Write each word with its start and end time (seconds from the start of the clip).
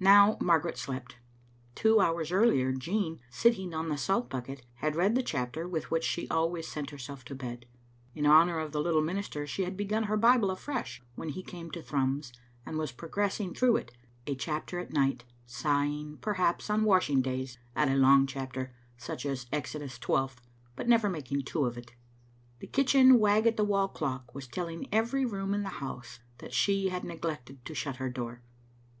Now 0.00 0.36
Margaret 0.40 0.76
slept. 0.76 1.18
Two 1.76 2.00
hours 2.00 2.32
earlier, 2.32 2.72
Jean, 2.72 3.20
sit 3.30 3.54
ting 3.54 3.72
on 3.72 3.88
the 3.90 3.96
salt 3.96 4.28
bucket, 4.28 4.66
had 4.78 4.96
read 4.96 5.14
the 5.14 5.22
chapter 5.22 5.68
with 5.68 5.88
which 5.88 6.02
she 6.02 6.28
always 6.30 6.66
sent 6.66 6.90
herself 6.90 7.24
to 7.26 7.34
bed. 7.36 7.64
In 8.12 8.26
honour 8.26 8.58
of 8.58 8.72
the 8.72 8.80
little 8.80 9.02
minister 9.02 9.46
she 9.46 9.62
had 9.62 9.76
begun 9.76 10.02
her 10.10 10.16
Bible 10.16 10.50
afresh 10.50 11.00
when 11.14 11.28
he 11.28 11.44
came 11.44 11.70
to 11.70 11.80
Thrums, 11.80 12.32
and 12.66 12.76
was 12.76 12.90
progressing 12.90 13.54
through 13.54 13.76
it, 13.76 13.92
a 14.26 14.34
chapter 14.34 14.80
at 14.80 14.92
night, 14.92 15.22
sighing, 15.46 16.16
perhaps, 16.20 16.68
on 16.68 16.82
washing 16.82 17.22
days 17.22 17.56
at 17.76 17.86
a 17.88 17.94
long 17.94 18.26
chapter, 18.26 18.74
such 18.96 19.24
as 19.24 19.46
Exodus 19.52 19.96
twelfth, 19.96 20.40
but 20.74 20.88
never 20.88 21.08
making 21.08 21.42
two 21.42 21.66
of 21.66 21.78
it. 21.78 21.94
The 22.58 22.66
kitchen 22.66 23.20
wag 23.20 23.46
at 23.46 23.56
the 23.56 23.62
wall 23.62 23.86
clock 23.86 24.34
was 24.34 24.48
telling 24.48 24.88
every 24.90 25.24
room 25.24 25.54
in 25.54 25.62
the 25.62 25.68
house 25.78 26.18
that 26.38 26.52
she 26.52 26.88
had 26.88 27.04
neglected 27.04 27.64
to 27.64 27.76
shut 27.76 27.98
her 28.02 28.10
door. 28.10 28.42